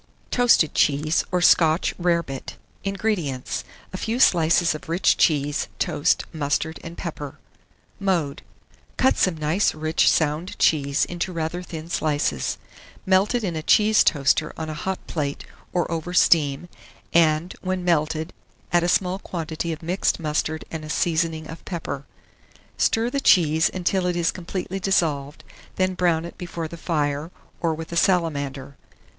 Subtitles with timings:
[0.31, 2.57] TOASTED CHEESE, or SCOTCH RARE BIT.
[2.83, 3.33] 1651.
[3.35, 3.63] INGREDIENTS.
[3.93, 7.37] A few slices of rich cheese, toast, mustard, and pepper.
[7.99, 8.97] [Illustration: HOT WATER CHEESE DISH.] Mode.
[8.97, 12.57] Cut some nice rich sound cheese into rather thin slices;
[13.05, 16.67] melt it in a cheese toaster on a hot plate, or over steam,
[17.13, 18.33] and, when melted,
[18.73, 22.05] add a small quantity of mixed mustard and a seasoning of pepper;
[22.75, 25.43] stir the cheese until it is completely dissolved,
[25.75, 27.29] then brown it before the fire,
[27.61, 28.75] or with a salamander.